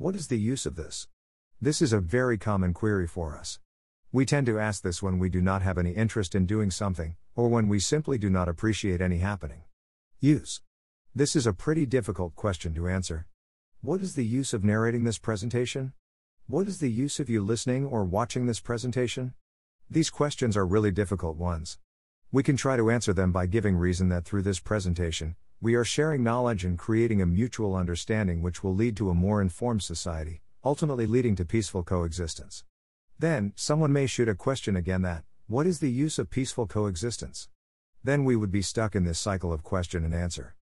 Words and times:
What 0.00 0.16
is 0.16 0.28
the 0.28 0.38
use 0.38 0.64
of 0.64 0.76
this? 0.76 1.08
This 1.60 1.82
is 1.82 1.92
a 1.92 2.00
very 2.00 2.38
common 2.38 2.72
query 2.72 3.06
for 3.06 3.36
us. 3.36 3.58
We 4.10 4.24
tend 4.24 4.46
to 4.46 4.58
ask 4.58 4.82
this 4.82 5.02
when 5.02 5.18
we 5.18 5.28
do 5.28 5.42
not 5.42 5.60
have 5.60 5.76
any 5.76 5.90
interest 5.90 6.34
in 6.34 6.46
doing 6.46 6.70
something, 6.70 7.16
or 7.36 7.50
when 7.50 7.68
we 7.68 7.80
simply 7.80 8.16
do 8.16 8.30
not 8.30 8.48
appreciate 8.48 9.02
any 9.02 9.18
happening. 9.18 9.64
Use. 10.18 10.62
This 11.14 11.36
is 11.36 11.46
a 11.46 11.52
pretty 11.52 11.84
difficult 11.84 12.34
question 12.34 12.72
to 12.76 12.88
answer. 12.88 13.26
What 13.82 14.00
is 14.00 14.14
the 14.14 14.24
use 14.24 14.54
of 14.54 14.64
narrating 14.64 15.04
this 15.04 15.18
presentation? 15.18 15.92
What 16.46 16.66
is 16.66 16.78
the 16.78 16.90
use 16.90 17.20
of 17.20 17.28
you 17.28 17.42
listening 17.42 17.84
or 17.84 18.02
watching 18.02 18.46
this 18.46 18.58
presentation? 18.58 19.34
These 19.90 20.08
questions 20.08 20.56
are 20.56 20.66
really 20.66 20.92
difficult 20.92 21.36
ones. 21.36 21.76
We 22.32 22.42
can 22.42 22.56
try 22.56 22.78
to 22.78 22.90
answer 22.90 23.12
them 23.12 23.32
by 23.32 23.44
giving 23.44 23.76
reason 23.76 24.08
that 24.08 24.24
through 24.24 24.44
this 24.44 24.60
presentation, 24.60 25.36
we 25.62 25.74
are 25.74 25.84
sharing 25.84 26.22
knowledge 26.22 26.64
and 26.64 26.78
creating 26.78 27.20
a 27.20 27.26
mutual 27.26 27.76
understanding 27.76 28.40
which 28.40 28.64
will 28.64 28.74
lead 28.74 28.96
to 28.96 29.10
a 29.10 29.14
more 29.14 29.42
informed 29.42 29.82
society, 29.82 30.40
ultimately 30.64 31.06
leading 31.06 31.36
to 31.36 31.44
peaceful 31.44 31.82
coexistence. 31.82 32.64
Then, 33.18 33.52
someone 33.56 33.92
may 33.92 34.06
shoot 34.06 34.30
a 34.30 34.34
question 34.34 34.74
again 34.74 35.02
that, 35.02 35.22
what 35.48 35.66
is 35.66 35.80
the 35.80 35.90
use 35.90 36.18
of 36.18 36.30
peaceful 36.30 36.66
coexistence? 36.66 37.50
Then 38.02 38.24
we 38.24 38.36
would 38.36 38.50
be 38.50 38.62
stuck 38.62 38.96
in 38.96 39.04
this 39.04 39.18
cycle 39.18 39.52
of 39.52 39.62
question 39.62 40.02
and 40.02 40.14
answer. 40.14 40.54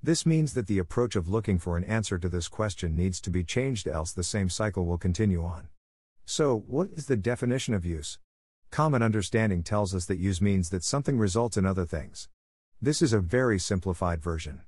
This 0.00 0.24
means 0.24 0.54
that 0.54 0.68
the 0.68 0.78
approach 0.78 1.16
of 1.16 1.28
looking 1.28 1.58
for 1.58 1.76
an 1.76 1.82
answer 1.82 2.16
to 2.16 2.28
this 2.28 2.46
question 2.46 2.94
needs 2.94 3.20
to 3.22 3.30
be 3.30 3.42
changed, 3.42 3.88
else, 3.88 4.12
the 4.12 4.22
same 4.22 4.48
cycle 4.48 4.86
will 4.86 4.98
continue 4.98 5.42
on. 5.42 5.66
So, 6.26 6.62
what 6.68 6.90
is 6.94 7.06
the 7.06 7.16
definition 7.16 7.74
of 7.74 7.84
use? 7.84 8.20
Common 8.70 9.02
understanding 9.02 9.64
tells 9.64 9.96
us 9.96 10.06
that 10.06 10.18
use 10.18 10.40
means 10.40 10.70
that 10.70 10.84
something 10.84 11.18
results 11.18 11.56
in 11.56 11.66
other 11.66 11.84
things. 11.84 12.28
This 12.82 13.00
is 13.00 13.12
a 13.12 13.20
very 13.20 13.58
simplified 13.58 14.22
version. 14.22 14.60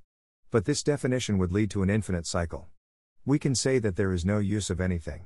But 0.49 0.65
this 0.65 0.81
definition 0.81 1.37
would 1.37 1.51
lead 1.51 1.69
to 1.71 1.83
an 1.83 1.89
infinite 1.89 2.25
cycle. 2.25 2.67
We 3.25 3.37
can 3.37 3.53
say 3.53 3.79
that 3.79 3.95
there 3.95 4.13
is 4.13 4.25
no 4.25 4.39
use 4.39 4.69
of 4.69 4.79
anything. 4.79 5.25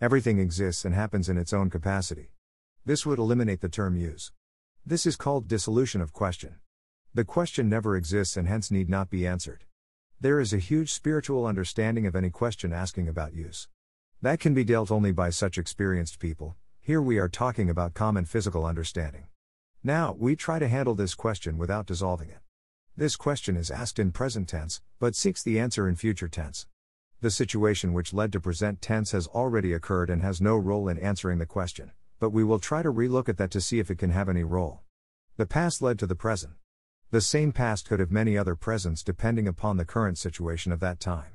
Everything 0.00 0.38
exists 0.38 0.84
and 0.84 0.94
happens 0.94 1.28
in 1.28 1.38
its 1.38 1.52
own 1.52 1.70
capacity. 1.70 2.32
This 2.84 3.06
would 3.06 3.18
eliminate 3.18 3.60
the 3.60 3.68
term 3.68 3.96
use. 3.96 4.32
This 4.84 5.06
is 5.06 5.16
called 5.16 5.48
dissolution 5.48 6.00
of 6.00 6.12
question. 6.12 6.56
The 7.14 7.24
question 7.24 7.68
never 7.68 7.96
exists 7.96 8.36
and 8.36 8.48
hence 8.48 8.70
need 8.70 8.88
not 8.88 9.10
be 9.10 9.26
answered. 9.26 9.64
There 10.20 10.40
is 10.40 10.52
a 10.52 10.58
huge 10.58 10.92
spiritual 10.92 11.46
understanding 11.46 12.06
of 12.06 12.16
any 12.16 12.30
question 12.30 12.72
asking 12.72 13.08
about 13.08 13.34
use. 13.34 13.68
That 14.22 14.40
can 14.40 14.54
be 14.54 14.64
dealt 14.64 14.90
only 14.90 15.12
by 15.12 15.30
such 15.30 15.58
experienced 15.58 16.18
people. 16.18 16.56
Here 16.80 17.00
we 17.00 17.18
are 17.18 17.28
talking 17.28 17.70
about 17.70 17.94
common 17.94 18.24
physical 18.24 18.64
understanding. 18.64 19.26
Now, 19.86 20.16
we 20.18 20.34
try 20.34 20.58
to 20.58 20.66
handle 20.66 20.94
this 20.94 21.14
question 21.14 21.58
without 21.58 21.84
dissolving 21.84 22.30
it. 22.30 22.38
This 22.96 23.16
question 23.16 23.54
is 23.54 23.70
asked 23.70 23.98
in 23.98 24.12
present 24.12 24.48
tense, 24.48 24.80
but 24.98 25.14
seeks 25.14 25.42
the 25.42 25.60
answer 25.60 25.86
in 25.86 25.94
future 25.94 26.26
tense. 26.26 26.66
The 27.20 27.30
situation 27.30 27.92
which 27.92 28.14
led 28.14 28.32
to 28.32 28.40
present 28.40 28.80
tense 28.80 29.12
has 29.12 29.26
already 29.26 29.74
occurred 29.74 30.08
and 30.08 30.22
has 30.22 30.40
no 30.40 30.56
role 30.56 30.88
in 30.88 30.96
answering 30.96 31.38
the 31.38 31.44
question, 31.44 31.92
but 32.18 32.30
we 32.30 32.42
will 32.42 32.58
try 32.58 32.82
to 32.82 32.90
relook 32.90 33.28
at 33.28 33.36
that 33.36 33.50
to 33.50 33.60
see 33.60 33.78
if 33.78 33.90
it 33.90 33.98
can 33.98 34.08
have 34.08 34.30
any 34.30 34.42
role. 34.42 34.80
The 35.36 35.44
past 35.44 35.82
led 35.82 35.98
to 35.98 36.06
the 36.06 36.14
present. 36.14 36.54
The 37.10 37.20
same 37.20 37.52
past 37.52 37.86
could 37.86 38.00
have 38.00 38.10
many 38.10 38.38
other 38.38 38.54
presents 38.54 39.02
depending 39.02 39.46
upon 39.46 39.76
the 39.76 39.84
current 39.84 40.16
situation 40.16 40.72
of 40.72 40.80
that 40.80 40.98
time. 40.98 41.32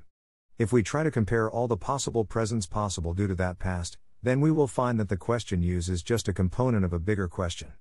If 0.57 0.73
we 0.73 0.81
try 0.81 1.03
to 1.03 1.11
compare 1.11 1.51
all 1.51 1.67
the 1.67 1.77
possible 1.77 2.25
presents 2.25 2.65
possible 2.65 3.13
due 3.13 3.27
to 3.27 3.35
that 3.35 3.59
past, 3.59 3.99
then 4.23 4.41
we 4.41 4.49
will 4.49 4.67
find 4.67 4.99
that 4.99 5.09
the 5.09 5.17
question 5.17 5.61
use 5.61 5.87
is 5.87 6.01
just 6.01 6.27
a 6.27 6.33
component 6.33 6.83
of 6.83 6.93
a 6.93 6.99
bigger 6.99 7.27
question. 7.27 7.73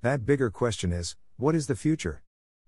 That 0.00 0.24
bigger 0.24 0.48
question 0.48 0.92
is, 0.92 1.16
what 1.38 1.56
is 1.56 1.66
the 1.66 1.74
future? 1.74 2.22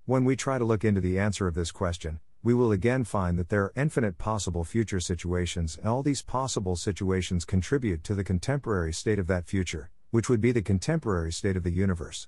When 0.04 0.24
we 0.24 0.34
try 0.34 0.58
to 0.58 0.64
look 0.64 0.84
into 0.84 1.00
the 1.00 1.16
answer 1.16 1.46
of 1.46 1.54
this 1.54 1.70
question, 1.70 2.18
we 2.42 2.54
will 2.54 2.72
again 2.72 3.04
find 3.04 3.38
that 3.38 3.50
there 3.50 3.62
are 3.62 3.72
infinite 3.76 4.18
possible 4.18 4.64
future 4.64 4.98
situations, 4.98 5.76
and 5.76 5.86
all 5.86 6.02
these 6.02 6.22
possible 6.22 6.74
situations 6.74 7.44
contribute 7.44 8.02
to 8.02 8.16
the 8.16 8.24
contemporary 8.24 8.92
state 8.92 9.20
of 9.20 9.28
that 9.28 9.46
future, 9.46 9.90
which 10.10 10.28
would 10.28 10.40
be 10.40 10.50
the 10.50 10.60
contemporary 10.60 11.30
state 11.30 11.56
of 11.56 11.62
the 11.62 11.70
universe. 11.70 12.26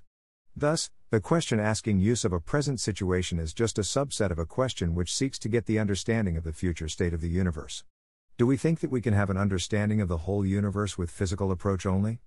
Thus, 0.55 0.89
the 1.09 1.19
question 1.19 1.59
asking 1.59 1.99
use 1.99 2.23
of 2.23 2.31
a 2.31 2.39
present 2.39 2.79
situation 2.79 3.39
is 3.39 3.53
just 3.53 3.77
a 3.77 3.81
subset 3.81 4.31
of 4.31 4.39
a 4.39 4.45
question 4.45 4.95
which 4.95 5.13
seeks 5.13 5.37
to 5.39 5.49
get 5.49 5.65
the 5.65 5.79
understanding 5.79 6.37
of 6.37 6.45
the 6.45 6.53
future 6.53 6.87
state 6.87 7.13
of 7.13 7.19
the 7.19 7.27
universe. 7.27 7.83
Do 8.37 8.47
we 8.47 8.55
think 8.55 8.79
that 8.79 8.91
we 8.91 9.01
can 9.01 9.13
have 9.13 9.29
an 9.29 9.35
understanding 9.35 9.99
of 9.99 10.07
the 10.07 10.19
whole 10.19 10.45
universe 10.45 10.97
with 10.97 11.11
physical 11.11 11.51
approach 11.51 11.85
only? 11.85 12.19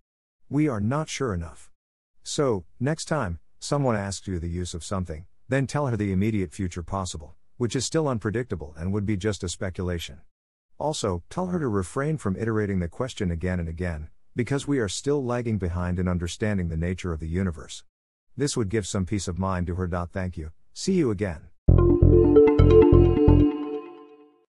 We 0.51 0.69
are 0.69 0.81
not 0.81 1.09
sure 1.09 1.33
enough. 1.33 1.71
So, 2.29 2.65
next 2.81 3.07
time, 3.07 3.39
someone 3.59 3.97
asks 3.97 4.27
you 4.27 4.39
the 4.39 4.49
use 4.49 4.75
of 4.75 4.85
something, 4.85 5.27
then 5.49 5.67
tell 5.67 5.87
her 5.87 5.97
the 5.97 6.13
immediate 6.13 6.53
future 6.53 6.83
possible 6.83 7.37
which 7.57 7.75
is 7.75 7.87
still 7.87 8.09
unpredictable 8.09 8.75
and 8.79 8.93
would 8.93 9.07
be 9.07 9.17
just 9.17 9.43
a 9.43 9.49
speculation. 9.49 10.21
Also, 10.79 11.23
tell 11.31 11.47
her 11.47 11.59
to 11.59 11.69
refrain 11.69 12.19
from 12.19 12.37
iterating 12.37 12.81
the 12.81 12.89
question 12.89 13.31
again 13.31 13.59
and 13.59 13.69
again, 13.69 14.09
because 14.35 14.69
we 14.69 14.79
are 14.79 14.89
still 14.89 15.25
lagging 15.25 15.57
behind 15.57 15.99
in 15.99 16.07
understanding 16.07 16.69
the 16.69 16.77
nature 16.77 17.13
of 17.13 17.21
the 17.21 17.29
universe. 17.29 17.83
This 18.37 18.57
would 18.57 18.69
give 18.69 18.87
some 18.87 19.07
peace 19.07 19.27
of 19.27 19.39
mind 19.39 19.67
to 19.69 19.77
her. 19.77 19.89
Thank 20.13 20.37
you. 20.37 20.53
See 20.75 20.93
you 20.93 21.11
again. 21.11 21.49